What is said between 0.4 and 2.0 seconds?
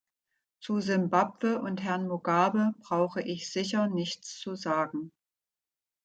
Zu Simbabwe und